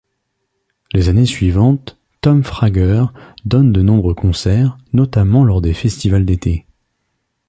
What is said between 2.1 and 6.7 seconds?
Tom Frager donne de nombreux concerts, notamment lors des festivals d'été.